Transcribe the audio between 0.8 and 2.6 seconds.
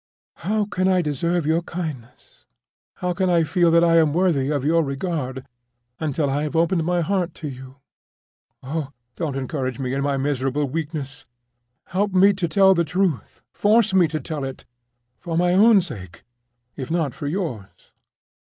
I deserve your kindness,